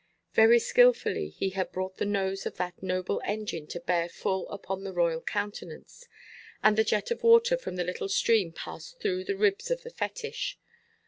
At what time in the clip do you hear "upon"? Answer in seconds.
4.49-4.83